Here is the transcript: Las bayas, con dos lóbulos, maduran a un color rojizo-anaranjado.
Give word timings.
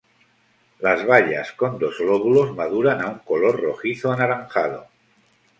Las 0.79 1.05
bayas, 1.05 1.51
con 1.51 1.77
dos 1.77 1.99
lóbulos, 1.99 2.55
maduran 2.55 3.01
a 3.03 3.09
un 3.09 3.19
color 3.19 3.61
rojizo-anaranjado. 3.61 4.87